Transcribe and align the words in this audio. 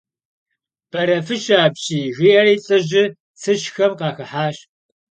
Бэрэфыщэ 0.91 1.55
апщий!– 1.65 2.07
жиӀэри 2.15 2.55
лӀыжьыр 2.65 3.09
цыщхэм 3.39 3.91
къахыхьащ. 3.99 4.57